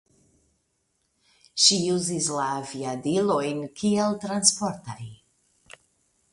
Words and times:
Ĝi 1.65 1.77
uzis 1.97 2.31
la 2.37 2.47
aviadilojn 2.63 3.63
kiel 3.83 4.19
transportaj. 4.27 5.01